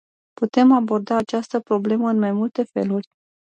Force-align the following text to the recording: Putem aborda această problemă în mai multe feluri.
Putem 0.37 0.71
aborda 0.71 1.15
această 1.15 1.59
problemă 1.59 2.09
în 2.09 2.19
mai 2.19 2.31
multe 2.31 2.63
feluri. 2.63 3.07